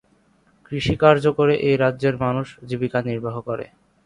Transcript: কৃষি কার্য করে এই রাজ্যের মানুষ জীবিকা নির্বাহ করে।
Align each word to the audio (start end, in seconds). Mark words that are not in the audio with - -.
কৃষি 0.65 0.95
কার্য 1.01 1.23
করে 1.37 1.53
এই 1.67 1.75
রাজ্যের 1.77 2.15
মানুষ 2.23 2.47
জীবিকা 2.69 2.99
নির্বাহ 3.09 3.35
করে। 3.41 3.65